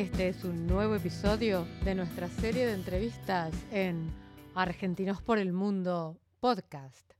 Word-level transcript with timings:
Este 0.00 0.28
es 0.28 0.44
un 0.44 0.66
nuevo 0.66 0.94
episodio 0.94 1.66
de 1.84 1.94
nuestra 1.94 2.26
serie 2.26 2.66
de 2.66 2.72
entrevistas 2.72 3.52
en 3.70 4.10
Argentinos 4.54 5.20
por 5.20 5.36
el 5.36 5.52
Mundo 5.52 6.18
podcast. 6.40 7.12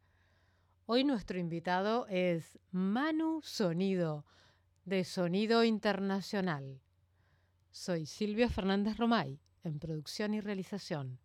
Hoy 0.87 1.04
nuestro 1.04 1.39
invitado 1.39 2.07
es 2.09 2.59
Manu 2.71 3.43
Sonido, 3.43 4.25
de 4.87 5.04
Sonido 5.04 5.63
Internacional. 5.63 6.81
Soy 7.71 8.07
Silvia 8.07 8.49
Fernández 8.49 8.96
Romay, 8.96 9.39
en 9.62 9.79
producción 9.79 10.32
y 10.32 10.40
realización. 10.40 11.18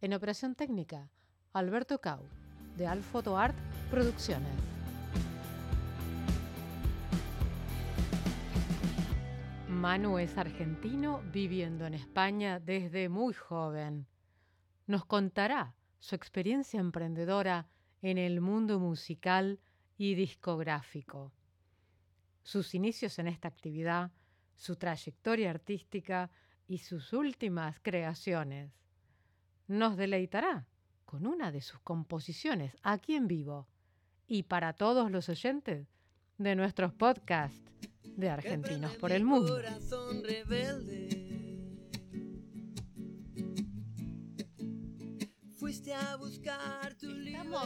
En 0.00 0.12
operación 0.12 0.56
técnica, 0.56 1.08
Alberto 1.52 2.00
Cau, 2.00 2.24
de 2.76 2.88
Alfoto 2.88 3.38
Art 3.38 3.56
Producciones. 3.92 4.79
Manu 9.80 10.18
es 10.18 10.36
argentino 10.36 11.22
viviendo 11.32 11.86
en 11.86 11.94
España 11.94 12.60
desde 12.60 13.08
muy 13.08 13.32
joven. 13.32 14.06
Nos 14.86 15.06
contará 15.06 15.74
su 15.98 16.14
experiencia 16.14 16.78
emprendedora 16.78 17.66
en 18.02 18.18
el 18.18 18.42
mundo 18.42 18.78
musical 18.78 19.58
y 19.96 20.16
discográfico. 20.16 21.32
Sus 22.42 22.74
inicios 22.74 23.18
en 23.18 23.28
esta 23.28 23.48
actividad, 23.48 24.10
su 24.54 24.76
trayectoria 24.76 25.48
artística 25.48 26.30
y 26.68 26.76
sus 26.76 27.14
últimas 27.14 27.80
creaciones. 27.80 28.70
Nos 29.66 29.96
deleitará 29.96 30.66
con 31.06 31.26
una 31.26 31.50
de 31.50 31.62
sus 31.62 31.80
composiciones 31.80 32.76
aquí 32.82 33.14
en 33.14 33.28
vivo 33.28 33.66
y 34.26 34.42
para 34.42 34.74
todos 34.74 35.10
los 35.10 35.30
oyentes 35.30 35.88
de 36.36 36.54
nuestros 36.54 36.92
podcasts 36.92 37.79
de 38.04 38.30
Argentinos 38.30 38.94
por 38.96 39.12
el 39.12 39.24
Mundo. 39.24 39.60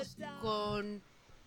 Estamos 0.02 0.40
con 0.40 1.02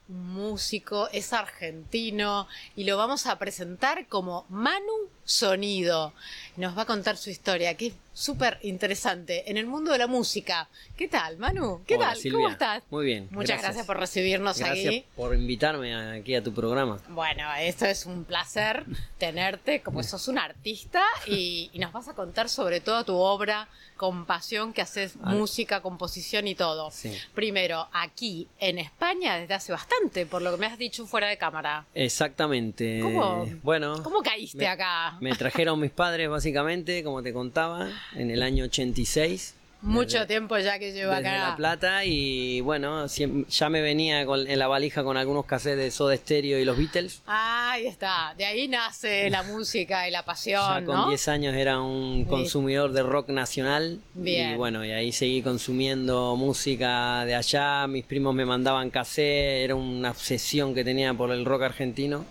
un 0.10 0.34
músico, 0.34 1.10
es 1.12 1.34
argentino 1.34 2.48
y 2.76 2.86
lo 2.86 2.98
vamos 2.98 3.28
a 3.28 3.38
presentar 3.38 4.08
como 4.08 4.46
Manu 4.50 5.10
Sonido. 5.24 6.14
Nos 6.56 6.78
va 6.78 6.84
a 6.84 6.86
contar 6.86 7.18
su 7.18 7.30
historia, 7.30 7.76
que 7.76 7.88
es 7.88 7.94
súper 8.22 8.58
interesante 8.64 9.50
en 9.52 9.58
el 9.58 9.68
mundo 9.68 9.92
de 9.92 10.00
la 10.00 10.08
música. 10.08 10.68
¿Qué 10.98 11.08
tal, 11.08 11.38
Manu? 11.38 11.84
¿Qué 11.86 11.98
tal? 12.00 12.18
¿Cómo 12.32 12.50
estás? 12.50 12.82
Muy 12.90 13.06
bien. 13.06 13.28
Muchas 13.30 13.62
gracias, 13.62 13.86
por 13.86 14.00
recibirnos 14.00 14.58
gracias 14.58 14.88
aquí. 14.88 15.06
por 15.16 15.36
invitarme 15.36 15.94
aquí 16.18 16.34
a 16.34 16.44
tu 16.44 16.52
programa. 16.52 17.00
Bueno, 17.10 17.44
esto 17.60 17.86
es 17.86 18.08
un 18.08 18.24
placer 18.24 18.86
tenerte, 19.20 19.82
como 19.82 20.02
sos 20.02 20.28
un 20.28 20.40
artista 20.40 21.04
y, 21.28 21.70
y 21.74 21.80
nos 21.80 21.92
vas 21.92 22.08
a 22.08 22.16
contar 22.16 22.50
sobre 22.50 22.80
toda 22.80 23.04
tu 23.04 23.16
obra 23.16 23.68
con 23.98 24.26
pasión 24.26 24.74
que 24.74 24.82
haces 24.84 25.16
música, 25.16 25.82
composición 25.82 26.48
y 26.48 26.54
todo. 26.56 26.92
Sí. 26.92 27.16
Primero, 27.34 27.88
aquí 27.94 28.48
en 28.60 28.78
España 28.80 29.38
desde 29.38 29.54
hace 29.56 29.72
bastante, 29.72 30.26
por 30.28 30.42
lo 30.44 30.52
que 30.52 30.58
me 30.58 30.66
has 30.68 30.78
dicho 30.78 31.06
fuera 31.08 31.28
de 31.28 31.38
cámara. 31.38 31.86
Exactamente. 31.96 33.00
¿Cómo? 33.02 33.48
Bueno, 33.64 34.02
¿Cómo 34.04 34.22
caíste 34.22 34.58
me- 34.60 34.68
acá? 34.68 35.18
me 35.20 35.36
trajeron 35.36 35.80
mis 35.80 35.90
padres 35.92 36.30
básicamente, 36.30 37.04
como 37.04 37.24
te 37.24 37.34
contaba, 37.34 37.90
en 38.16 38.32
el 38.32 38.42
año 38.44 38.66
86. 38.66 39.54
Mucho 39.80 40.14
desde- 40.18 40.26
tiempo 40.26 40.58
ya 40.58 40.80
que 40.80 40.92
llevo 40.92 41.14
Desde 41.14 41.28
acá. 41.30 41.50
La 41.52 41.56
Plata 41.56 42.04
y 42.04 42.62
bueno, 42.62 43.06
ya 43.06 43.70
me 43.70 43.82
venía 43.82 44.26
con- 44.26 44.48
en 44.48 44.58
la 44.58 44.68
valija 44.68 45.04
con 45.04 45.18
algunos 45.18 45.46
cassettes 45.46 45.78
de 45.78 45.92
Soda 45.92 46.18
Stereo 46.18 46.58
y 46.60 46.66
los 46.66 46.76
Beatles. 46.76 47.22
Ah, 47.28 47.74
ahí 47.74 47.86
está. 47.86 48.34
De 48.36 48.44
ahí 48.46 48.68
nace 48.68 49.30
la 49.30 49.44
música 49.44 50.08
y 50.08 50.12
la 50.12 50.22
Ya 50.22 50.26
pasión, 50.26 50.84
con 50.86 50.96
¿no? 50.96 51.08
10 51.10 51.28
años 51.28 51.54
era 51.56 51.80
un 51.80 52.26
consumidor 52.26 52.92
de 52.92 53.04
rock 53.04 53.30
nacional. 53.30 54.00
Bien. 54.16 54.54
Y 54.54 54.56
bueno, 54.56 54.84
y 54.84 54.92
ahí 54.92 55.12
seguí 55.12 55.44
consumiendo 55.44 56.36
música 56.36 57.24
de 57.26 57.36
allá. 57.36 57.86
Mis 57.86 58.04
primos 58.04 58.34
me 58.34 58.46
mandaban 58.46 58.90
cassette, 58.90 59.64
era 59.64 59.76
una 59.76 60.10
obsesión 60.10 60.74
que 60.74 60.84
tenía 60.84 61.14
por 61.14 61.32
el 61.32 61.46
rock 61.46 61.62
argentino. 61.62 62.26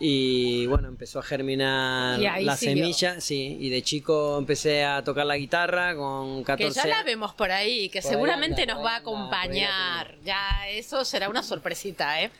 Y 0.00 0.66
bueno, 0.66 0.88
empezó 0.88 1.18
a 1.18 1.22
germinar 1.22 2.20
Y 2.20 2.44
la 2.44 2.56
siguió. 2.56 2.84
semilla, 2.84 3.20
sí. 3.20 3.56
Y 3.60 3.68
de 3.70 3.82
chico 3.82 4.38
empecé 4.38 4.84
a 4.84 5.02
tocar 5.02 5.26
la 5.26 5.36
guitarra 5.36 5.94
con 5.96 6.44
14 6.44 6.80
Que 6.80 6.88
ya 6.88 6.96
la 6.96 7.02
vemos 7.02 7.34
por 7.34 7.50
ahí, 7.50 7.88
que 7.88 8.00
Por 8.00 8.08
ahí 8.08 8.14
seguramente 8.14 8.62
anda, 8.62 8.74
nos 8.74 8.84
va 8.84 8.90
a 8.90 8.96
anda, 8.96 9.00
acompañar. 9.10 10.14
Ya 10.24 10.68
eso 10.68 11.04
será 11.04 11.28
una 11.28 11.42
sorpresita, 11.42 12.22
¿eh? 12.22 12.30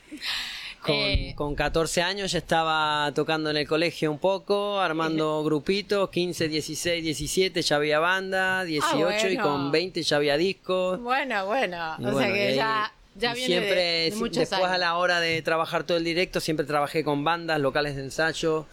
Con, 0.83 0.95
Eh, 0.95 1.33
con 1.37 1.57
14 1.57 2.03
años 2.03 2.31
ya 2.31 2.39
estaba 2.39 3.11
tocando 3.13 3.51
en 3.51 3.57
el 3.57 3.67
colegio 3.67 4.13
un 4.13 4.19
poco, 4.21 4.79
armando 4.81 5.43
grupitos, 5.43 6.09
15, 6.11 6.47
16, 6.49 7.03
17 7.03 7.63
ya 7.63 7.75
había 7.77 7.99
banda, 7.99 8.63
18 8.63 9.29
y 9.29 9.37
Ah, 9.37 9.43
bueno. 9.43 9.43
con 9.43 9.73
20 9.73 10.03
ya 10.05 10.17
había 10.17 10.37
discos. 10.37 11.01
Bueno, 11.01 11.47
bueno. 11.47 11.97
Y 11.99 12.05
o 12.05 12.13
bueno, 12.13 12.19
sea 12.21 12.31
y 12.31 12.33
que 12.33 12.55
ya, 12.55 12.93
ya 13.19 13.33
y 13.33 13.34
viene 13.34 13.55
siempre, 13.55 13.83
de, 13.83 14.11
después 14.11 14.53
años. 14.53 14.71
a 14.71 14.79
la 14.79 14.97
hora 14.97 15.21
de 15.21 15.43
trabajar 15.43 15.84
todo 15.84 15.99
el 15.99 16.05
directo, 16.05 16.41
siempre 16.41 16.67
trabajé 16.67 17.05
con 17.05 17.25
bandas, 17.25 17.61
locales 17.61 17.97
de 17.97 18.03
ensayo. 18.03 18.67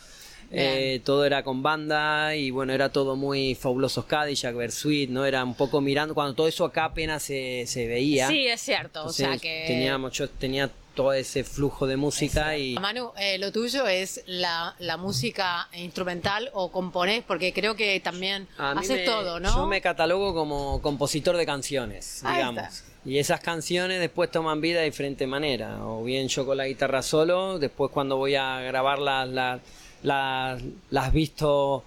eh, 0.51 1.01
todo 1.03 1.25
era 1.25 1.43
con 1.43 1.63
banda 1.63 2.35
y 2.35 2.51
bueno, 2.51 2.71
era 2.71 2.89
todo 2.89 3.15
muy 3.15 3.55
fabulosos 3.55 4.05
Cadillac, 4.05 4.55
Versuit, 4.55 5.09
¿no? 5.09 5.25
Era 5.25 5.43
un 5.43 5.55
poco 5.55 5.81
mirando, 5.81 6.13
cuando 6.13 6.35
todo 6.35 6.47
eso 6.47 6.63
acá 6.65 6.85
apenas 6.85 7.23
se, 7.23 7.65
se 7.67 7.87
veía. 7.87 8.27
Sí, 8.27 8.47
es 8.47 8.61
cierto. 8.61 9.05
o 9.05 9.11
sea 9.11 9.37
que. 9.37 9.65
teníamos, 9.67 10.13
yo 10.13 10.29
tenía 10.29 10.69
todo 10.95 11.13
ese 11.13 11.43
flujo 11.43 11.85
de 11.85 11.97
música 11.97 12.57
y 12.57 12.75
Manu, 12.79 13.11
eh, 13.17 13.37
lo 13.37 13.51
tuyo 13.51 13.85
es 13.87 14.23
la, 14.25 14.75
la 14.79 14.97
música 14.97 15.67
instrumental 15.73 16.49
o 16.53 16.71
componés, 16.71 17.23
porque 17.27 17.53
creo 17.53 17.75
que 17.75 17.99
también 17.99 18.47
haces 18.57 18.89
me- 18.99 19.05
todo, 19.05 19.39
¿no? 19.39 19.53
Yo 19.53 19.67
me 19.67 19.81
catalogo 19.81 20.33
como 20.33 20.81
compositor 20.81 21.37
de 21.37 21.45
canciones, 21.45 22.23
Ahí 22.23 22.37
digamos. 22.37 22.63
está. 22.63 22.85
Y 23.07 23.19
esas 23.19 23.39
canciones 23.39 23.99
después 23.99 24.31
toman 24.31 24.61
vida 24.61 24.79
de 24.79 24.85
diferente 24.85 25.27
manera. 25.27 25.85
O 25.85 26.03
bien 26.03 26.27
yo 26.27 26.43
con 26.43 26.57
la 26.57 26.65
guitarra 26.65 27.03
solo, 27.03 27.59
después 27.59 27.91
cuando 27.91 28.17
voy 28.17 28.33
a 28.33 28.61
grabarlas 28.61 29.29
las, 29.29 29.61
las, 30.01 30.61
las 30.89 31.13
visto 31.13 31.83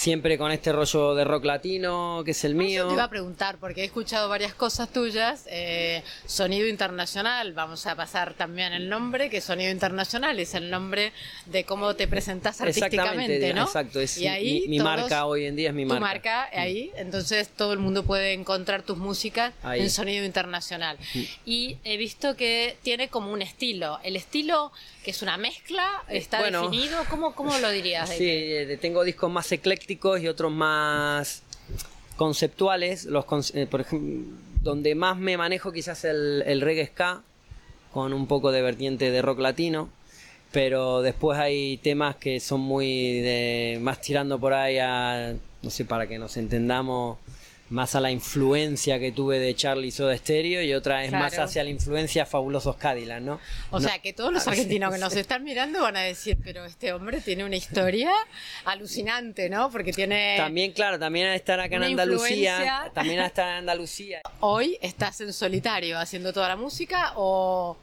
siempre 0.00 0.38
con 0.38 0.50
este 0.50 0.72
rollo 0.72 1.14
de 1.14 1.24
rock 1.24 1.44
latino, 1.44 2.22
que 2.24 2.30
es 2.30 2.42
el 2.44 2.54
mío. 2.54 2.86
te 2.88 2.94
iba 2.94 3.04
a 3.04 3.10
preguntar, 3.10 3.58
porque 3.58 3.82
he 3.82 3.84
escuchado 3.84 4.30
varias 4.30 4.54
cosas 4.54 4.90
tuyas. 4.90 5.44
eh, 5.50 6.02
Sonido 6.24 6.66
Internacional, 6.68 7.52
vamos 7.52 7.86
a 7.86 7.94
pasar 7.96 8.32
también 8.32 8.72
el 8.72 8.88
nombre, 8.88 9.28
que 9.28 9.42
Sonido 9.42 9.70
Internacional 9.70 10.40
es 10.40 10.54
el 10.54 10.70
nombre 10.70 11.12
de 11.44 11.64
cómo 11.64 11.94
te 11.96 12.08
presentás 12.08 12.62
artísticamente, 12.62 13.52
¿no? 13.52 13.64
exacto. 13.64 14.00
Es 14.00 14.16
y 14.16 14.26
ahí 14.26 14.60
mi, 14.62 14.68
mi 14.68 14.78
todos- 14.78 14.90
marca 15.00 15.26
hoy 15.26 15.44
en 15.44 15.56
día 15.56 15.68
es 15.68 15.74
mi 15.74 15.82
tu 15.82 15.88
marca. 15.90 16.00
marca 16.06 16.48
ahí, 16.58 16.90
entonces 16.96 17.50
todo 17.50 17.74
el 17.74 17.78
mundo 17.78 18.02
puede 18.04 18.32
encontrar 18.32 18.80
tus 18.82 18.96
músicas 18.96 19.52
Ahí. 19.62 19.82
en 19.82 19.90
Sonido 19.90 20.24
Internacional. 20.24 20.96
Y 21.44 21.76
he 21.84 21.98
visto 21.98 22.36
que 22.36 22.78
tiene 22.82 23.08
como 23.08 23.30
un 23.32 23.42
estilo. 23.42 23.98
El 24.02 24.16
estilo 24.16 24.72
que 25.04 25.10
es 25.10 25.20
una 25.22 25.36
mezcla, 25.36 25.86
está 26.08 26.40
Bueno. 26.40 26.62
definido, 26.70 27.04
¿cómo, 27.10 27.34
cómo 27.34 27.58
lo 27.58 27.70
dirías? 27.70 28.08
Sí, 28.20 28.24
eh, 28.28 28.78
tengo 28.80 29.04
discos 29.04 29.30
más 29.30 29.50
eclécticos 29.52 29.89
y 29.90 30.28
otros 30.28 30.52
más 30.52 31.42
conceptuales. 32.16 33.04
Los 33.04 33.24
eh, 33.54 33.66
por 33.66 33.80
ejemplo, 33.80 34.36
donde 34.62 34.94
más 34.94 35.16
me 35.16 35.36
manejo 35.36 35.72
quizás 35.72 36.04
el, 36.04 36.42
el 36.46 36.60
reggae 36.60 36.86
ska, 36.86 37.22
con 37.92 38.12
un 38.12 38.26
poco 38.26 38.52
de 38.52 38.62
vertiente 38.62 39.10
de 39.10 39.22
rock 39.22 39.40
latino. 39.40 39.88
Pero 40.52 41.00
después 41.02 41.38
hay 41.38 41.76
temas 41.78 42.16
que 42.16 42.40
son 42.40 42.60
muy 42.60 43.20
de, 43.20 43.78
más 43.80 44.00
tirando 44.00 44.38
por 44.38 44.52
ahí 44.52 44.78
a, 44.78 45.34
no 45.62 45.70
sé, 45.70 45.84
para 45.84 46.08
que 46.08 46.18
nos 46.18 46.36
entendamos, 46.36 47.18
más 47.70 47.94
a 47.94 48.00
la 48.00 48.10
influencia 48.10 48.98
que 48.98 49.12
tuve 49.12 49.38
de 49.38 49.54
Charlie 49.54 49.90
Soda 49.90 50.16
Stereo 50.16 50.62
y 50.62 50.74
otra 50.74 51.04
es 51.04 51.12
más 51.12 51.38
hacia 51.38 51.62
la 51.64 51.70
influencia 51.70 52.26
Fabulosos 52.26 52.76
Cadillac, 52.76 53.20
¿no? 53.22 53.40
O 53.70 53.78
No- 53.80 53.88
sea, 53.88 54.00
que 54.00 54.12
todos 54.12 54.32
los 54.32 54.46
argentinos 54.48 54.92
que 54.92 54.98
nos 54.98 55.14
están 55.16 55.44
mirando 55.44 55.80
van 55.82 55.96
a 55.96 56.00
decir, 56.02 56.36
pero 56.42 56.64
este 56.64 56.92
hombre 56.92 57.20
tiene 57.20 57.44
una 57.44 57.56
historia 57.56 58.10
alucinante, 58.64 59.48
¿no? 59.48 59.70
Porque 59.70 59.92
tiene... 59.92 60.34
También, 60.36 60.72
claro, 60.72 60.98
también 60.98 61.28
al 61.28 61.36
estar 61.36 61.60
acá 61.60 61.76
en 61.76 61.84
Andalucía, 61.84 62.50
influencia. 62.58 62.90
también 62.94 63.20
al 63.20 63.26
estar 63.26 63.48
en 63.48 63.54
Andalucía, 63.56 64.20
Hoy 64.40 64.78
estás 64.82 65.20
en 65.20 65.32
solitario 65.32 65.98
haciendo 65.98 66.32
toda 66.32 66.48
la 66.48 66.56
música 66.56 67.12
o... 67.16 67.76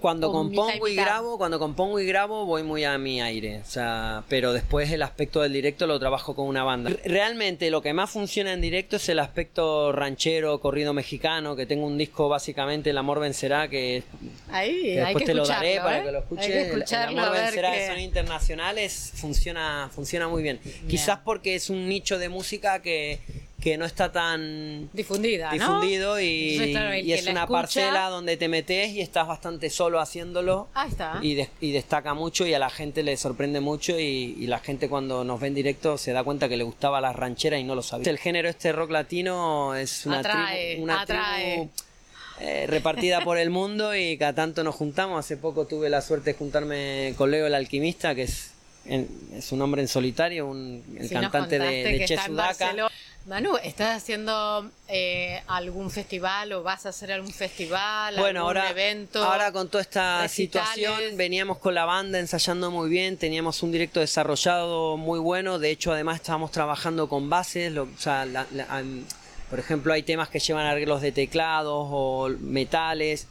cuando 0.00 0.30
compongo 0.32 0.86
y 0.88 0.94
grabo, 0.94 1.38
cuando 1.38 1.58
compongo 1.58 1.98
y 2.00 2.06
grabo 2.06 2.46
voy 2.46 2.62
muy 2.62 2.84
a 2.84 2.96
mi 2.98 3.20
aire, 3.20 3.60
o 3.60 3.64
sea, 3.68 4.22
pero 4.28 4.52
después 4.52 4.90
el 4.92 5.02
aspecto 5.02 5.42
del 5.42 5.52
directo 5.52 5.86
lo 5.86 5.98
trabajo 5.98 6.34
con 6.34 6.46
una 6.46 6.64
banda. 6.64 6.90
Re- 6.90 7.00
Realmente 7.04 7.70
lo 7.70 7.82
que 7.82 7.92
más 7.92 8.10
funciona 8.10 8.52
en 8.52 8.60
directo 8.60 8.96
es 8.96 9.08
el 9.08 9.18
aspecto 9.18 9.92
ranchero, 9.92 10.60
corrido 10.60 10.92
mexicano, 10.92 11.56
que 11.56 11.66
tengo 11.66 11.86
un 11.86 11.98
disco 11.98 12.28
básicamente 12.28 12.90
El 12.90 12.98
amor 12.98 13.20
vencerá 13.20 13.68
que, 13.68 14.02
Ahí, 14.50 14.82
que 14.82 14.90
hay 15.00 15.04
después 15.06 15.22
que 15.22 15.26
te 15.26 15.34
lo 15.34 15.46
daré 15.46 15.76
para 15.78 15.98
¿eh? 16.00 16.04
que 16.04 16.12
lo 16.12 16.18
escuches. 16.20 16.46
Que 16.46 16.70
El- 16.70 17.18
amor 17.18 17.32
vencerá 17.32 17.70
de 17.72 17.86
son 17.86 17.98
internacionales 18.00 19.12
funciona 19.14 19.90
funciona 19.92 20.28
muy 20.28 20.42
bien. 20.42 20.60
Quizás 20.88 21.18
porque 21.24 21.54
es 21.54 21.70
un 21.70 21.88
nicho 21.88 22.18
de 22.18 22.28
música 22.28 22.80
que 22.82 23.20
que 23.66 23.76
no 23.76 23.84
está 23.84 24.12
tan 24.12 24.88
difundida, 24.92 25.46
¿no? 25.48 25.52
difundido 25.54 26.20
y, 26.20 26.70
claro, 26.70 26.92
es 26.92 27.22
una 27.26 27.40
escucha- 27.42 27.46
parcela 27.48 28.08
donde 28.10 28.36
te 28.36 28.46
metes 28.46 28.90
y 28.92 29.00
estás 29.00 29.26
bastante 29.26 29.70
solo 29.70 29.98
haciéndolo 29.98 30.68
Ahí 30.72 30.88
está. 30.90 31.18
y, 31.20 31.34
des- 31.34 31.48
y 31.60 31.72
destaca 31.72 32.14
mucho 32.14 32.46
y 32.46 32.54
a 32.54 32.60
la 32.60 32.70
gente 32.70 33.02
le 33.02 33.16
sorprende 33.16 33.58
mucho 33.58 33.98
y, 33.98 34.36
y 34.38 34.46
la 34.46 34.60
gente 34.60 34.88
cuando 34.88 35.24
nos 35.24 35.40
ve 35.40 35.48
en 35.48 35.54
directo 35.56 35.98
se 35.98 36.12
da 36.12 36.22
cuenta 36.22 36.48
que 36.48 36.56
le 36.56 36.62
gustaba 36.62 37.00
la 37.00 37.12
ranchera 37.12 37.58
y 37.58 37.64
no 37.64 37.74
lo 37.74 37.82
sabía. 37.82 38.08
El 38.08 38.18
género 38.20 38.48
este 38.48 38.70
rock 38.70 38.92
latino 38.92 39.74
es 39.74 40.06
una 40.06 40.20
Atrae, 40.20 40.66
tribu, 40.74 40.84
una 40.84 41.00
atrae. 41.00 41.52
tribu, 41.56 41.70
eh, 42.38 42.66
repartida 42.68 43.20
por 43.22 43.36
el 43.36 43.50
mundo 43.50 43.96
y 43.96 44.16
cada 44.16 44.32
tanto 44.34 44.62
nos 44.62 44.76
juntamos. 44.76 45.18
Hace 45.18 45.36
poco 45.38 45.66
tuve 45.66 45.90
la 45.90 46.02
suerte 46.02 46.34
de 46.34 46.38
juntarme 46.38 47.14
con 47.18 47.32
Leo 47.32 47.48
el 47.48 47.54
alquimista, 47.56 48.14
que 48.14 48.22
es, 48.22 48.52
en- 48.84 49.08
es 49.34 49.50
un 49.50 49.60
hombre 49.60 49.82
en 49.82 49.88
solitario, 49.88 50.46
un, 50.46 50.84
el 51.00 51.10
cantante 51.10 51.58
de, 51.58 51.98
de 51.98 52.04
Che 52.04 52.16
Sudaca. 52.16 52.72
Manu, 53.26 53.56
¿estás 53.64 53.96
haciendo 54.02 54.70
eh, 54.86 55.42
algún 55.48 55.90
festival 55.90 56.52
o 56.52 56.62
vas 56.62 56.86
a 56.86 56.90
hacer 56.90 57.10
algún 57.10 57.32
festival, 57.32 58.14
Bueno, 58.14 58.46
algún 58.46 58.56
ahora, 58.58 58.70
evento? 58.70 59.24
ahora 59.24 59.50
con 59.50 59.68
toda 59.68 59.82
esta 59.82 60.22
recitales? 60.22 60.68
situación 60.70 61.16
veníamos 61.16 61.58
con 61.58 61.74
la 61.74 61.84
banda 61.84 62.20
ensayando 62.20 62.70
muy 62.70 62.88
bien, 62.88 63.16
teníamos 63.16 63.64
un 63.64 63.72
directo 63.72 63.98
desarrollado 63.98 64.96
muy 64.96 65.18
bueno, 65.18 65.58
de 65.58 65.70
hecho 65.72 65.92
además 65.92 66.16
estábamos 66.20 66.52
trabajando 66.52 67.08
con 67.08 67.28
bases, 67.28 67.72
lo- 67.72 67.82
o 67.84 67.98
sea, 67.98 68.26
la- 68.26 68.46
la- 68.52 68.84
por 69.50 69.58
ejemplo 69.58 69.92
hay 69.92 70.04
temas 70.04 70.28
que 70.28 70.38
llevan 70.38 70.64
arreglos 70.66 71.02
de 71.02 71.10
teclados 71.10 71.88
o 71.90 72.28
metales 72.38 73.26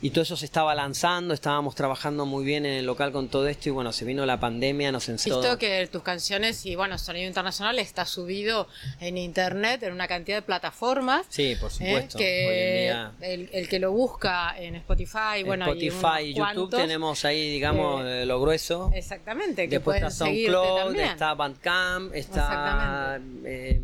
y 0.00 0.10
todo 0.10 0.22
eso 0.22 0.36
se 0.36 0.44
estaba 0.44 0.74
lanzando, 0.74 1.34
estábamos 1.34 1.74
trabajando 1.74 2.26
muy 2.26 2.44
bien 2.44 2.66
en 2.66 2.74
el 2.74 2.86
local 2.86 3.12
con 3.12 3.28
todo 3.28 3.48
esto 3.48 3.68
y 3.68 3.72
bueno, 3.72 3.92
se 3.92 4.04
vino 4.04 4.26
la 4.26 4.38
pandemia, 4.38 4.92
nos 4.92 5.08
encerró. 5.08 5.40
Visto 5.40 5.58
que 5.58 5.86
tus 5.88 6.02
canciones 6.02 6.66
y 6.66 6.76
bueno, 6.76 6.98
sonido 6.98 7.26
internacional 7.26 7.78
está 7.78 8.04
subido 8.04 8.68
en 9.00 9.18
internet 9.18 9.82
en 9.82 9.92
una 9.92 10.06
cantidad 10.08 10.38
de 10.38 10.42
plataformas. 10.42 11.26
Sí, 11.28 11.56
por 11.60 11.70
¿eh? 11.70 11.74
supuesto. 11.74 12.18
que 12.18 12.46
Hoy 12.48 12.56
en 12.56 12.82
día 12.82 13.12
el, 13.20 13.50
el 13.52 13.68
que 13.68 13.78
lo 13.78 13.92
busca 13.92 14.54
en 14.58 14.76
Spotify, 14.76 15.42
bueno, 15.44 15.66
y 15.74 15.88
Spotify 15.88 16.22
y 16.22 16.34
YouTube 16.34 16.54
cuantos, 16.54 16.80
tenemos 16.80 17.24
ahí, 17.24 17.50
digamos, 17.50 18.04
eh, 18.04 18.22
eh, 18.22 18.26
lo 18.26 18.40
grueso. 18.40 18.90
Exactamente, 18.94 19.68
que 19.68 19.76
Después 19.76 19.96
está 19.96 20.10
SoundCloud, 20.10 20.96
está 20.96 21.34
Bandcamp, 21.34 22.14
está 22.14 23.20
eh, 23.44 23.80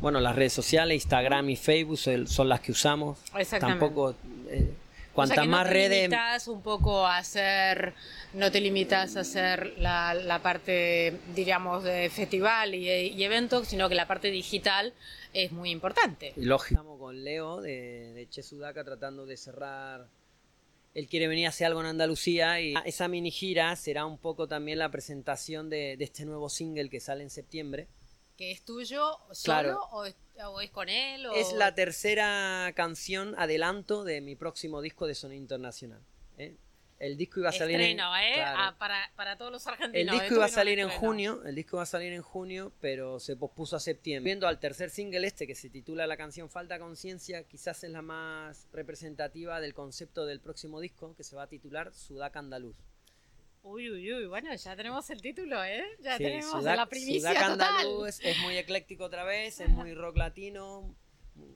bueno 0.00 0.20
las 0.20 0.34
redes 0.34 0.52
sociales, 0.52 0.96
Instagram 0.96 1.50
y 1.50 1.56
Facebook 1.56 1.98
son, 1.98 2.48
las 2.48 2.60
que 2.60 2.72
usamos. 2.72 3.18
Exactamente. 3.36 3.80
Tampoco 3.80 4.14
eh, 4.48 4.72
O 5.14 5.26
sea 5.26 5.36
cuantas 5.36 5.38
que 5.40 5.46
no 5.46 5.50
más 5.52 5.66
te 5.66 5.72
redes 5.72 6.02
limitas 6.02 6.48
un 6.48 6.60
poco 6.62 7.06
a 7.06 7.18
hacer, 7.18 7.94
no 8.32 8.50
te 8.50 8.60
limitas 8.60 9.16
a 9.16 9.20
hacer 9.20 9.74
la, 9.78 10.12
la 10.12 10.42
parte, 10.42 11.18
diríamos, 11.34 11.84
de 11.84 12.10
festival 12.10 12.74
y, 12.74 12.88
y 12.90 13.24
eventos, 13.24 13.68
sino 13.68 13.88
que 13.88 13.94
la 13.94 14.06
parte 14.08 14.30
digital 14.30 14.92
es 15.32 15.52
muy 15.52 15.70
importante. 15.70 16.32
lógico. 16.36 16.80
Estamos 16.80 16.98
con 16.98 17.22
Leo 17.22 17.60
de, 17.60 18.12
de 18.12 18.28
Che 18.28 18.42
Sudaca 18.42 18.82
tratando 18.84 19.24
de 19.24 19.36
cerrar. 19.36 20.08
Él 20.94 21.08
quiere 21.08 21.26
venir 21.26 21.46
a 21.46 21.48
hacer 21.48 21.66
algo 21.66 21.80
en 21.80 21.86
Andalucía 21.86 22.60
y 22.60 22.74
esa 22.84 23.08
mini 23.08 23.30
gira 23.32 23.74
será 23.76 24.06
un 24.06 24.18
poco 24.18 24.46
también 24.46 24.78
la 24.78 24.90
presentación 24.90 25.68
de, 25.70 25.96
de 25.96 26.04
este 26.04 26.24
nuevo 26.24 26.48
single 26.48 26.88
que 26.88 27.00
sale 27.00 27.22
en 27.24 27.30
septiembre. 27.30 27.88
¿Que 28.36 28.50
es 28.52 28.62
tuyo 28.64 29.18
solo 29.32 29.42
Claro. 29.42 29.80
o, 29.92 30.04
es, 30.04 30.14
o 30.42 30.60
es 30.60 30.70
con 30.70 30.88
él? 30.88 31.26
O... 31.26 31.34
Es 31.34 31.52
la 31.52 31.74
tercera 31.74 32.72
canción 32.74 33.34
adelanto 33.38 34.04
de 34.04 34.20
mi 34.20 34.36
próximo 34.36 34.82
disco 34.82 35.06
de 35.06 35.14
sonido 35.14 35.40
internacional. 35.40 36.00
¿eh? 36.38 36.56
El 36.98 37.16
disco 37.16 37.40
iba 37.40 37.48
a 37.48 37.52
salir 37.52 37.80
Estreno, 37.80 38.16
en, 38.16 38.22
¿eh? 38.22 38.34
claro. 38.36 38.58
Ah, 38.60 38.76
para, 38.78 39.12
para 39.16 39.36
todos 39.36 39.50
los 39.50 39.66
argentinos. 39.66 39.94
El 39.94 40.08
disco 40.08 40.22
esto 40.22 40.34
iba 40.36 40.44
a 40.44 40.48
salir 40.48 40.78
en 40.78 40.88
junio, 40.88 41.42
el 41.44 41.54
disco 41.54 41.76
iba 41.76 41.82
a 41.82 41.86
salir 41.86 42.12
en 42.12 42.22
junio, 42.22 42.72
pero 42.80 43.18
se 43.20 43.36
pospuso 43.36 43.76
a 43.76 43.80
septiembre. 43.80 44.28
Viendo 44.28 44.46
al 44.46 44.58
tercer 44.60 44.90
single 44.90 45.26
este 45.26 45.46
que 45.46 45.54
se 45.54 45.68
titula 45.70 46.06
la 46.06 46.16
canción 46.16 46.48
Falta 46.48 46.78
Conciencia, 46.78 47.42
quizás 47.44 47.82
es 47.84 47.90
la 47.90 48.02
más 48.02 48.68
representativa 48.72 49.60
del 49.60 49.74
concepto 49.74 50.24
del 50.24 50.40
próximo 50.40 50.80
disco 50.80 51.14
que 51.16 51.24
se 51.24 51.36
va 51.36 51.42
a 51.42 51.48
titular 51.48 51.92
Sudaca 51.92 52.38
Andaluz. 52.38 52.76
Uy, 53.66 53.90
uy, 53.90 54.12
uy, 54.12 54.26
bueno, 54.26 54.54
ya 54.54 54.76
tenemos 54.76 55.08
el 55.08 55.22
título, 55.22 55.64
¿eh? 55.64 55.82
Ya 56.00 56.18
Sí, 56.18 56.24
tenemos 56.24 56.62
Sudac- 56.62 56.76
la 56.76 56.86
primicia 56.86 57.30
Sudaca 57.30 57.52
total. 57.52 57.68
andaluz 57.78 58.20
es 58.22 58.38
muy 58.42 58.58
ecléctico 58.58 59.04
otra 59.04 59.24
vez, 59.24 59.58
es 59.58 59.70
muy 59.70 59.94
rock 59.94 60.18
latino, 60.18 60.94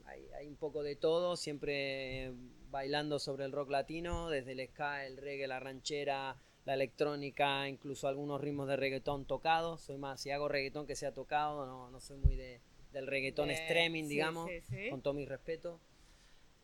hay, 0.06 0.26
hay 0.38 0.49
un 0.49 0.56
poco 0.56 0.82
de 0.82 0.96
todo, 0.96 1.37
siempre 1.37 2.32
bailando 2.70 3.19
sobre 3.19 3.44
el 3.44 3.52
rock 3.52 3.70
latino, 3.70 4.31
desde 4.31 4.52
el 4.52 4.66
ska, 4.69 5.05
el 5.06 5.19
reggae, 5.19 5.46
la 5.46 5.60
ranchera, 5.60 6.37
la 6.64 6.75
electrónica, 6.75 7.69
incluso 7.69 8.08
algunos 8.08 8.40
ritmos 8.40 8.69
de 8.69 8.76
reggaetón 8.76 9.26
tocados. 9.26 9.82
Soy 9.82 9.99
más, 9.99 10.19
si 10.20 10.31
hago 10.31 10.49
reggaetón 10.49 10.87
que 10.87 10.96
sea 10.96 11.12
tocado, 11.12 11.66
no, 11.66 11.90
no 11.90 12.00
soy 12.00 12.16
muy 12.16 12.37
de, 12.37 12.60
del 12.93 13.06
reggaetón 13.06 13.50
streaming, 13.50 14.05
sí, 14.05 14.08
digamos, 14.08 14.49
sí, 14.50 14.60
sí. 14.62 14.88
con 14.90 15.02
todo 15.02 15.12
mi 15.12 15.26
respeto. 15.26 15.78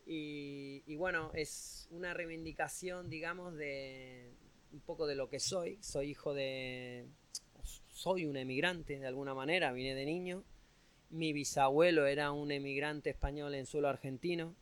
Y, 0.07 0.81
y 0.87 0.95
bueno, 0.95 1.29
es 1.33 1.87
una 1.91 2.13
reivindicación, 2.15 3.09
digamos, 3.09 3.55
de 3.55 4.31
un 4.75 4.81
poco 4.81 5.07
de 5.07 5.15
lo 5.15 5.29
que 5.29 5.39
soy. 5.39 5.77
Soy 5.81 6.11
hijo 6.11 6.33
de... 6.33 7.05
Soy 7.87 8.25
un 8.25 8.35
emigrante 8.35 8.99
de 8.99 9.07
alguna 9.07 9.33
manera, 9.33 9.71
vine 9.71 9.95
de 9.95 10.05
niño. 10.05 10.43
Mi 11.09 11.31
bisabuelo 11.31 12.05
era 12.07 12.33
un 12.33 12.51
emigrante 12.51 13.09
español 13.09 13.55
en 13.55 13.65
suelo 13.65 13.87
argentino. 13.87 14.53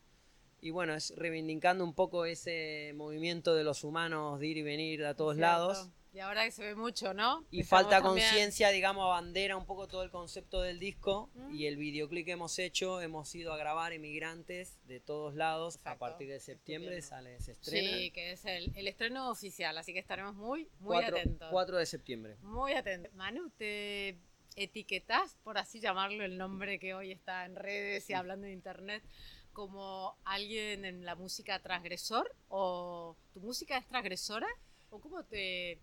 Y 0.62 0.69
bueno, 0.69 0.94
es 0.94 1.13
reivindicando 1.18 1.83
un 1.83 1.94
poco 1.94 2.25
ese 2.25 2.94
movimiento 2.95 3.56
de 3.56 3.63
los 3.63 3.83
humanos 3.83 4.39
de 4.39 4.48
ir 4.48 4.57
y 4.57 4.62
venir 4.62 5.04
a 5.04 5.15
todos 5.15 5.36
lados. 5.36 5.89
Y 6.13 6.19
ahora 6.19 6.45
que 6.45 6.51
se 6.51 6.63
ve 6.63 6.75
mucho, 6.75 7.15
¿no? 7.15 7.44
Y 7.50 7.62
Estamos 7.62 7.86
falta 7.86 8.01
conciencia, 8.04 8.69
digamos, 8.69 9.04
abandera 9.04 9.57
un 9.57 9.65
poco 9.65 9.88
todo 9.88 10.04
el 10.04 10.12
concepto 10.12 10.62
del 10.62 10.80
disco. 10.80 11.31
Mm. 11.33 11.56
Y 11.56 11.65
el 11.65 11.75
videoclip 11.75 12.25
que 12.27 12.33
hemos 12.33 12.60
hecho, 12.60 13.01
hemos 13.01 13.33
ido 13.33 13.51
a 13.51 13.57
grabar 13.57 13.94
emigrantes 13.94 14.77
de 14.86 15.00
todos 15.00 15.33
lados. 15.33 15.77
Exacto. 15.77 16.06
A 16.06 16.10
partir 16.10 16.30
de 16.30 16.39
septiembre 16.39 17.01
sale, 17.01 17.42
se 17.42 17.54
estrena. 17.54 17.98
Sí, 17.98 18.12
que 18.12 18.33
es 18.33 18.45
el, 18.45 18.71
el 18.75 18.88
estreno 18.88 19.31
oficial, 19.31 19.75
así 19.75 19.92
que 19.92 19.98
estaremos 19.98 20.36
muy, 20.36 20.69
muy 20.80 20.98
4, 20.98 21.18
atentos. 21.18 21.48
4 21.50 21.77
de 21.77 21.86
septiembre. 21.88 22.38
Muy 22.44 22.74
atentos. 22.74 23.12
Manu, 23.16 23.50
¿te 23.50 24.19
etiquetas, 24.56 25.36
por 25.44 25.57
así 25.57 25.80
llamarlo, 25.80 26.24
el 26.24 26.38
nombre 26.38 26.77
que 26.77 26.94
hoy 26.94 27.12
está 27.12 27.45
en 27.45 27.56
redes 27.56 28.07
y 28.12 28.13
hablando 28.13 28.45
de 28.45 28.54
internet, 28.54 29.04
como 29.51 30.16
alguien 30.25 30.86
en 30.86 31.06
la 31.06 31.16
música 31.16 31.57
transgresor? 31.57 32.36
¿O 32.49 33.18
tu 33.33 33.40
música 33.40 33.80
es 33.80 33.88
transgresora? 33.88 34.47
¿O 34.92 34.99
cómo 34.99 35.23
te, 35.23 35.81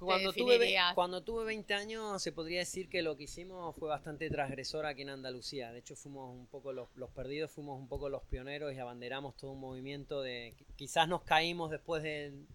Cuando 0.00 0.32
tuve, 0.32 0.76
cuando 0.94 1.22
tuve 1.22 1.44
20 1.44 1.74
años 1.74 2.22
se 2.22 2.32
podría 2.32 2.60
decir 2.60 2.88
que 2.88 3.02
lo 3.02 3.16
que 3.16 3.24
hicimos 3.24 3.76
fue 3.76 3.88
bastante 3.88 4.30
transgresor 4.30 4.86
aquí 4.86 5.02
en 5.02 5.10
Andalucía. 5.10 5.72
De 5.72 5.80
hecho 5.80 5.94
fuimos 5.94 6.34
un 6.34 6.46
poco 6.46 6.72
los, 6.72 6.88
los 6.96 7.10
perdidos, 7.10 7.50
fuimos 7.50 7.78
un 7.78 7.86
poco 7.86 8.08
los 8.08 8.22
pioneros 8.24 8.72
y 8.72 8.78
abanderamos 8.78 9.36
todo 9.36 9.52
un 9.52 9.60
movimiento 9.60 10.22
de... 10.22 10.54
Quizás 10.76 11.06
nos 11.06 11.22
caímos 11.22 11.70
después 11.70 12.02
del, 12.02 12.46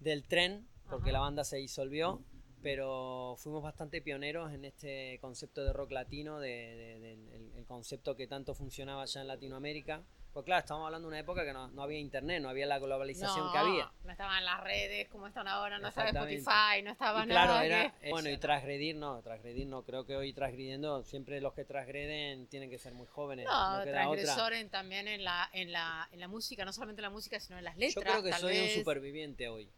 del 0.00 0.24
tren 0.24 0.66
porque 0.90 1.10
Ajá. 1.10 1.18
la 1.18 1.20
banda 1.20 1.44
se 1.44 1.58
disolvió, 1.58 2.20
pero 2.62 3.36
fuimos 3.38 3.62
bastante 3.62 4.00
pioneros 4.02 4.52
en 4.52 4.64
este 4.64 5.18
concepto 5.20 5.64
de 5.64 5.72
rock 5.72 5.92
latino, 5.92 6.38
de, 6.40 7.12
el, 7.12 7.52
el 7.56 7.64
concepto 7.66 8.16
que 8.16 8.26
tanto 8.26 8.54
funcionaba 8.54 9.02
allá 9.02 9.20
en 9.20 9.28
Latinoamérica. 9.28 10.02
Pues 10.32 10.44
claro, 10.44 10.60
estamos 10.60 10.86
hablando 10.86 11.08
de 11.08 11.14
una 11.14 11.18
época 11.18 11.44
que 11.44 11.52
no, 11.52 11.66
no 11.68 11.82
había 11.82 11.98
internet, 11.98 12.40
no 12.40 12.48
había 12.48 12.64
la 12.64 12.78
globalización 12.78 13.46
no, 13.46 13.52
que 13.52 13.58
había. 13.58 13.90
No 14.04 14.12
estaban 14.12 14.44
las 14.44 14.60
redes 14.62 15.08
como 15.08 15.26
están 15.26 15.48
ahora, 15.48 15.80
no 15.80 15.88
estaba. 15.88 16.08
Spotify, 16.10 16.82
no 16.84 16.92
estaba 16.92 17.24
Y 17.24 17.28
claro, 17.28 17.52
nada. 17.54 17.66
era, 17.66 17.90
que- 17.98 18.06
eh, 18.06 18.10
bueno, 18.12 18.30
y 18.30 18.38
transgredir 18.38 18.94
no, 18.94 19.20
transgredir 19.22 19.66
no, 19.66 19.82
creo 19.82 20.06
que 20.06 20.14
hoy 20.14 20.32
transgrediendo, 20.32 21.02
siempre 21.02 21.40
los 21.40 21.52
que 21.54 21.64
transgreden 21.64 22.46
tienen 22.46 22.70
que 22.70 22.78
ser 22.78 22.94
muy 22.94 23.08
jóvenes, 23.08 23.46
no, 23.46 23.52
No, 23.52 23.80
otra. 24.10 24.70
también 24.70 25.08
en 25.08 25.24
la, 25.24 25.50
en, 25.52 25.72
la, 25.72 26.08
en 26.12 26.20
la 26.20 26.28
música, 26.28 26.64
no 26.64 26.72
solamente 26.72 27.00
en 27.00 27.04
la 27.04 27.10
música, 27.10 27.40
sino 27.40 27.58
en 27.58 27.64
las 27.64 27.76
letras. 27.76 27.94
Yo 27.96 28.00
creo 28.02 28.22
que 28.22 28.32
soy 28.34 28.52
vez. 28.56 28.76
un 28.76 28.80
superviviente 28.82 29.48
hoy. 29.48 29.68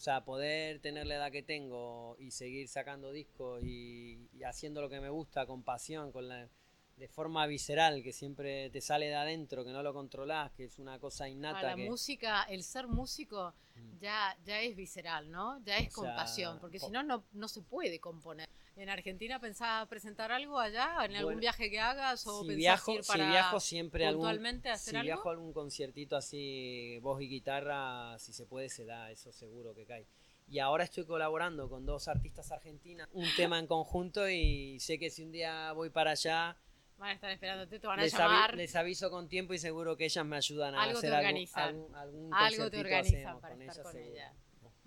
O 0.00 0.02
sea, 0.02 0.24
poder 0.24 0.80
tener 0.80 1.06
la 1.06 1.16
edad 1.16 1.30
que 1.30 1.42
tengo 1.42 2.16
y 2.18 2.30
seguir 2.30 2.68
sacando 2.68 3.12
discos 3.12 3.62
y, 3.62 4.30
y 4.32 4.44
haciendo 4.44 4.80
lo 4.80 4.88
que 4.88 4.98
me 4.98 5.10
gusta 5.10 5.44
con 5.44 5.62
pasión, 5.62 6.10
con 6.10 6.26
la, 6.26 6.48
de 6.96 7.06
forma 7.06 7.46
visceral, 7.46 8.02
que 8.02 8.14
siempre 8.14 8.70
te 8.70 8.80
sale 8.80 9.08
de 9.08 9.14
adentro, 9.16 9.62
que 9.62 9.72
no 9.72 9.82
lo 9.82 9.92
controlás, 9.92 10.52
que 10.52 10.64
es 10.64 10.78
una 10.78 10.98
cosa 10.98 11.24
Ah, 11.24 11.28
innata. 11.28 11.62
la 11.62 11.74
que, 11.74 11.84
música, 11.86 12.44
el 12.44 12.62
ser 12.62 12.86
músico 12.86 13.52
Mm. 13.76 13.98
ya, 14.00 14.36
ya 14.44 14.60
es 14.62 14.74
visceral, 14.74 15.30
¿no? 15.30 15.62
Ya 15.64 15.76
es 15.76 15.88
O 15.92 15.96
con 16.00 16.04
sea, 16.06 16.16
pasión, 16.16 16.58
porque 16.60 16.78
po- 16.80 16.86
si 16.86 16.92
no 16.92 17.02
no 17.02 17.48
se 17.48 17.60
puede 17.60 18.00
componer. 18.00 18.48
¿En 18.80 18.88
Argentina 18.88 19.38
pensás 19.38 19.86
presentar 19.88 20.32
algo 20.32 20.58
allá, 20.58 21.04
en 21.04 21.14
algún 21.14 21.24
Bueno, 21.24 21.40
viaje 21.42 21.70
que 21.70 21.78
hagas 21.78 22.26
o 22.26 22.40
si 22.42 22.54
viajo, 22.54 22.92
ir 22.92 23.02
si 23.02 23.08
para 23.12 23.30
viajo 23.30 23.60
siempre 23.60 24.06
algún, 24.06 24.22
puntualmente 24.22 24.70
hacer 24.70 24.94
si 24.94 24.96
algo? 24.96 25.06
viajo 25.08 25.28
a 25.28 25.32
algún 25.32 25.52
conciertito 25.52 26.16
así, 26.16 26.98
voz 27.02 27.20
y 27.20 27.28
guitarra, 27.28 28.18
si 28.18 28.32
se 28.32 28.46
puede 28.46 28.70
se 28.70 28.86
da, 28.86 29.10
eso 29.10 29.32
seguro 29.32 29.74
que 29.74 29.84
cae. 29.84 30.06
Y 30.48 30.60
ahora 30.60 30.84
estoy 30.84 31.04
colaborando 31.04 31.68
con 31.68 31.84
dos 31.84 32.08
artistas 32.08 32.50
argentinas, 32.52 33.06
un 33.12 33.26
tema 33.36 33.58
en 33.58 33.66
conjunto 33.66 34.26
y 34.30 34.80
sé 34.80 34.98
que 34.98 35.10
si 35.10 35.24
un 35.24 35.32
día 35.32 35.72
voy 35.72 35.90
para 35.90 36.12
allá, 36.12 36.56
Van 36.96 37.10
a 37.10 37.12
estar 37.12 37.30
esperándote, 37.30 37.78
te 37.80 37.86
van 37.86 37.98
a 37.98 38.02
les, 38.02 38.14
avi- 38.14 38.18
llamar, 38.18 38.54
les 38.56 38.76
aviso 38.76 39.10
con 39.10 39.28
tiempo 39.28 39.52
y 39.52 39.58
seguro 39.58 39.94
que 39.96 40.04
ellas 40.06 40.24
me 40.24 40.36
ayudan 40.36 40.74
a 40.74 40.82
Algo 40.84 41.00
te 41.00 41.08
hacer 41.08 41.14
algún, 41.14 41.26
organizan. 41.28 41.64
algún, 41.68 41.94
algún 41.96 42.34
algo 42.34 42.70
te 42.70 42.80
organizan 42.80 43.40
para 43.40 43.54
con 43.54 43.62
estar 43.62 43.74
ellas 43.76 43.82
con 43.82 43.92
seguro. 43.92 44.14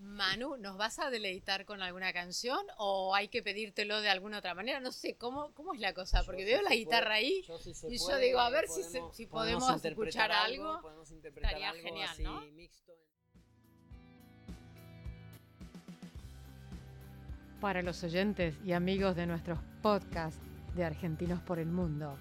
Manu, 0.04 0.58
¿nos 0.58 0.78
vas 0.78 1.00
a 1.00 1.10
deleitar 1.10 1.66
con 1.66 1.82
alguna 1.82 2.12
canción 2.12 2.60
o 2.78 3.16
hay 3.16 3.30
que 3.30 3.42
pedírtelo 3.42 4.02
de 4.02 4.10
alguna 4.10 4.40
otra 4.40 4.54
manera? 4.54 4.80
No 4.80 4.92
sé, 4.92 5.16
¿cómo, 5.16 5.54
cómo 5.54 5.74
es 5.74 5.80
la 5.80 5.94
cosa? 5.94 6.24
Porque 6.24 6.44
veo 6.44 6.62
la 6.62 6.76
guitarra 6.76 7.16
ahí 7.16 7.46
y 7.90 7.98
yo 7.98 8.18
digo, 8.18 8.40
a 8.40 8.50
ver 8.50 8.68
si, 8.68 8.84
si 9.14 9.26
podemos, 9.26 9.84
escuchar 9.84 10.32
algo. 10.32 10.82
Podemos 10.82 11.10
interpretar 11.12 11.52
Estaría 11.52 11.70
algo 11.70 11.84
genial, 11.84 12.10
así 12.12 12.24
¿no? 12.24 12.42
mixto. 12.52 12.94
Para 17.62 17.82
los 17.82 18.04
oyentes 18.04 18.56
y 18.66 18.74
amigos 18.74 19.16
de 19.16 19.26
nuestros 19.26 19.58
podcasts 19.82 20.42
de 20.76 20.84
Argentinos 20.84 21.42
por 21.42 21.60
el 21.60 21.68
Mundo, 21.68 22.18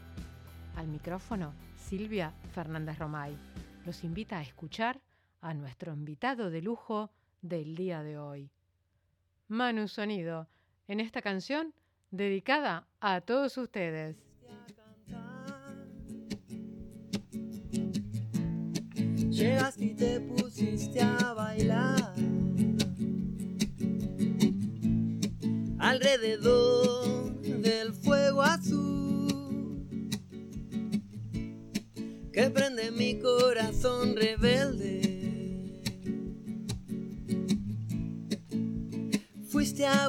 al 0.76 0.86
micrófono 0.86 1.52
Silvia 1.76 2.32
Fernández 2.54 2.98
Romay 2.98 3.36
los 3.84 4.04
invita 4.04 4.38
a 4.38 4.42
escuchar 4.42 5.00
a 5.40 5.52
nuestro 5.52 5.92
invitado 5.92 6.48
de 6.48 6.62
lujo 6.62 7.10
del 7.42 7.74
día 7.74 8.02
de 8.02 8.16
hoy. 8.18 8.50
Manu 9.48 9.88
Sonido, 9.88 10.48
en 10.88 11.00
esta 11.00 11.20
canción 11.20 11.74
dedicada 12.10 12.86
a 13.00 13.20
todos 13.20 13.58
ustedes. 13.58 14.16
Llegaste 19.30 19.84
y 19.84 19.94
te 19.94 20.20
pusiste 20.20 21.00
a 21.02 21.34
bailar 21.34 22.14
alrededor 25.78 27.40
del 27.40 27.92
fuego 27.92 28.42
azul 28.42 30.08
que 32.32 32.50
prende 32.50 32.90
mi 32.92 33.18
corazón 33.18 34.16
rebelde. 34.16 34.91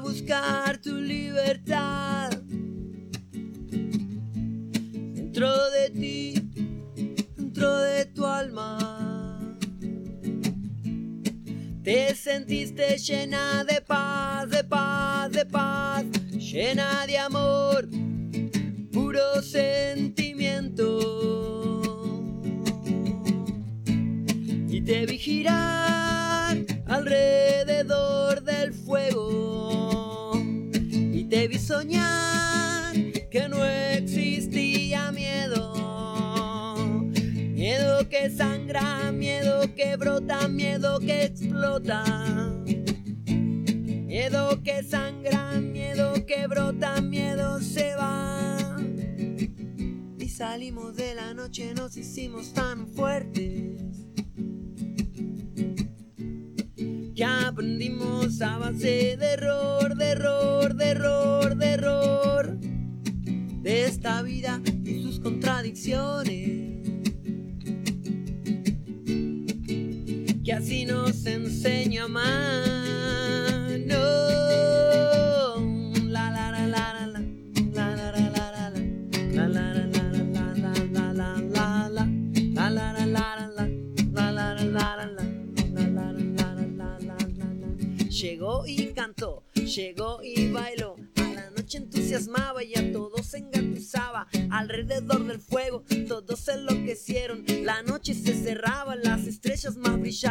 Buscar 0.04 0.78
tu 0.80 0.96
libertad 1.00 2.30
dentro 5.14 5.50
de 5.72 5.90
ti 5.90 6.34
dentro 7.38 7.78
de 7.78 8.06
tu 8.06 8.26
alma. 8.26 9.40
Te 11.84 12.16
sentiste 12.16 12.98
llena 12.98 13.64
de 13.64 13.82
paz, 13.82 14.50
de 14.50 14.64
paz, 14.64 15.32
de 15.32 15.46
paz, 15.46 16.04
llena 16.32 17.06
de 17.08 17.18
amor, 17.18 17.88
puro 18.92 19.42
sentimiento. 19.42 21.00
Y 24.68 24.82
te 24.82 25.06
vi 25.06 25.18
girar 25.18 26.58
alrededor 26.88 28.44
del 28.44 28.74
fuego. 28.74 29.73
Soñar 31.66 32.94
que 33.32 33.48
no 33.48 33.64
existía 33.64 35.14
miedo. 35.14 35.74
Miedo 37.06 38.10
que 38.10 38.30
sangra, 38.30 39.14
miedo 39.14 39.74
que 39.74 39.96
brota, 39.96 40.50
miedo 40.50 41.00
que 41.00 41.24
explota. 41.24 42.04
Miedo 44.06 44.62
que 44.62 44.84
sangra, 44.84 45.54
miedo 45.62 46.26
que 46.26 46.48
brota, 46.48 47.00
miedo 47.00 47.62
se 47.62 47.96
va. 47.96 48.78
Y 50.20 50.28
salimos 50.28 50.98
de 50.98 51.16
la 51.16 51.34
noche, 51.34 51.74
nos 51.74 51.96
hicimos 51.96 52.52
tan 52.52 52.90
fuertes. 52.90 54.03
Que 57.24 57.28
aprendimos 57.30 58.42
a 58.42 58.58
base 58.58 59.16
de 59.16 59.26
error, 59.26 59.96
de 59.96 60.10
error, 60.10 60.76
de 60.76 60.90
error, 60.90 61.56
de 61.56 61.66
error. 61.68 62.58
De 63.62 63.86
esta 63.86 64.22
vida 64.24 64.62
y 64.84 65.04
sus 65.04 65.22
contradicciones. 65.22 66.82
que 70.44 70.52
así 70.52 70.84
nos 70.86 71.26
enseña 71.26 72.10
más. 72.10 72.53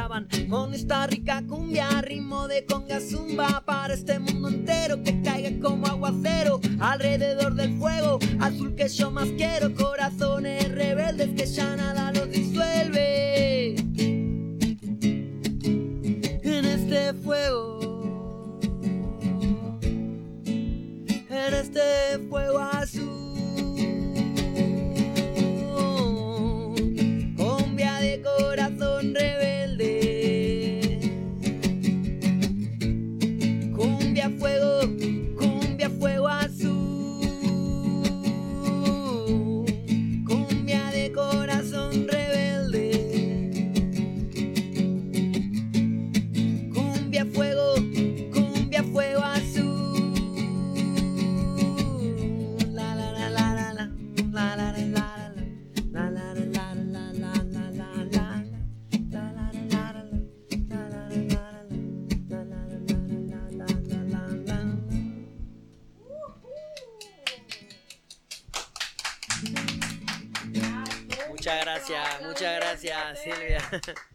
Más 0.09 0.29
brillaban. 0.29 0.29
Con 0.49 0.75
esta 0.75 1.07
rica 1.07 1.43
cumbia, 1.47 2.01
ritmo 2.03 2.49
de 2.49 2.65
conga 2.65 3.01
zumba. 3.01 3.63
Para 3.65 3.95
este 3.95 4.19
mundo 4.19 4.49
entero 4.49 5.03
que 5.03 5.23
caiga 5.23 5.51
como 5.61 5.87
aguacero. 5.87 6.61
Alrededor 6.81 7.55
del 7.55 7.79
fuego, 7.79 8.19
azul 8.41 8.75
que 8.75 8.89
yo 8.89 9.11
más 9.11 9.29
quiero. 9.37 9.75
Corazones 9.75 10.71
rebeldes 10.71 11.31
que 11.35 11.47
ya 11.47 11.77
nada 11.77 12.13
los 12.13 12.31
disuelve. 12.31 13.77
En 16.45 16.65
este 16.65 17.15
fuego. 17.15 17.81
en 21.29 21.55
este 21.55 22.19
fuego 22.29 22.59
azul. 22.59 23.22
Muchas 71.83 72.21
gracias, 72.21 72.29
muchas 72.29 72.57
gracias, 72.57 73.19
Silvia. 73.19 73.59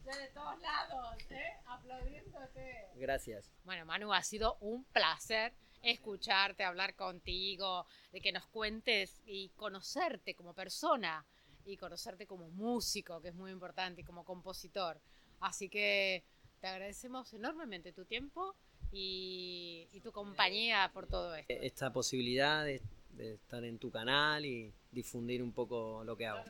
De 0.05 0.27
todos 0.33 0.61
lados, 0.61 1.17
¿eh? 1.31 1.53
aplaudiéndote. 1.65 2.85
Gracias. 2.95 3.51
Bueno, 3.65 3.85
Manu, 3.85 4.13
ha 4.13 4.23
sido 4.23 4.57
un 4.61 4.85
placer 4.85 5.53
escucharte, 5.83 6.63
hablar 6.63 6.95
contigo, 6.95 7.85
de 8.11 8.21
que 8.21 8.31
nos 8.31 8.45
cuentes 8.47 9.21
y 9.25 9.49
conocerte 9.49 10.33
como 10.33 10.53
persona 10.53 11.25
y 11.65 11.75
conocerte 11.75 12.25
como 12.25 12.49
músico, 12.49 13.21
que 13.21 13.29
es 13.29 13.35
muy 13.35 13.51
importante, 13.51 14.01
y 14.01 14.03
como 14.05 14.23
compositor. 14.23 15.01
Así 15.41 15.67
que 15.67 16.23
te 16.61 16.67
agradecemos 16.67 17.33
enormemente 17.33 17.91
tu 17.91 18.05
tiempo 18.05 18.55
y, 18.93 19.89
y 19.91 19.99
tu 19.99 20.13
compañía 20.13 20.89
por 20.93 21.07
todo 21.07 21.35
esto. 21.35 21.53
Esta 21.53 21.91
posibilidad 21.91 22.63
de, 22.63 22.81
de 23.11 23.33
estar 23.33 23.63
en 23.65 23.77
tu 23.77 23.91
canal 23.91 24.45
y 24.45 24.73
difundir 24.91 25.43
un 25.43 25.51
poco 25.51 26.03
lo 26.05 26.15
que 26.15 26.25
hago. 26.25 26.43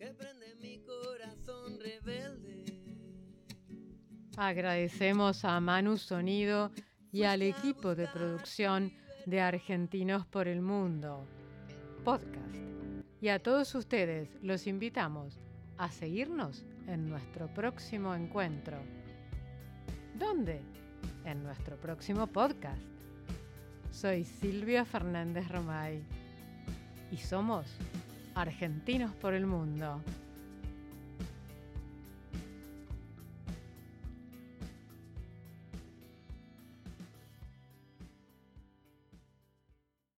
Que 0.00 0.14
prende 0.14 0.54
mi 0.62 0.78
corazón 0.78 1.78
rebelde. 1.78 2.64
Agradecemos 4.34 5.44
a 5.44 5.60
Manu 5.60 5.98
Sonido 5.98 6.70
y 7.12 7.24
al 7.24 7.42
equipo 7.42 7.94
de 7.94 8.06
producción 8.06 8.94
de 9.26 9.42
Argentinos 9.42 10.24
por 10.24 10.48
el 10.48 10.62
Mundo 10.62 11.26
podcast. 12.02 12.56
Y 13.20 13.28
a 13.28 13.42
todos 13.42 13.74
ustedes 13.74 14.30
los 14.40 14.66
invitamos 14.66 15.38
a 15.76 15.90
seguirnos 15.90 16.64
en 16.86 17.10
nuestro 17.10 17.48
próximo 17.48 18.14
encuentro. 18.14 18.78
¿Dónde? 20.18 20.62
En 21.26 21.42
nuestro 21.42 21.76
próximo 21.76 22.26
podcast. 22.26 22.80
Soy 23.92 24.24
Silvia 24.24 24.86
Fernández 24.86 25.46
Romay 25.48 26.02
y 27.12 27.18
somos 27.18 27.66
Argentinos 28.34 29.14
por 29.14 29.34
el 29.34 29.46
Mundo. 29.46 30.02